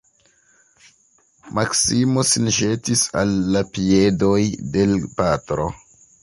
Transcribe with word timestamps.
Maksimo 1.57 2.23
sin 2.29 2.49
ĵetis 2.55 3.05
al 3.21 3.35
la 3.57 3.63
piedoj 3.77 4.41
de 4.75 4.89
l' 4.95 5.05
patro. 5.21 5.69